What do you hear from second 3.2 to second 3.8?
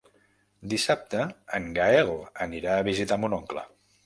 mon oncle.